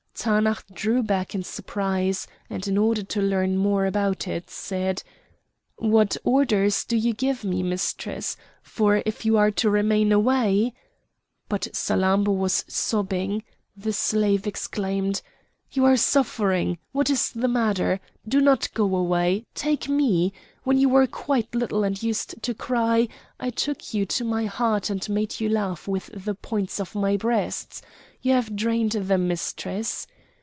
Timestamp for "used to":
22.03-22.53